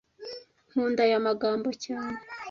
[0.69, 2.19] Nkunda aya magambo cyane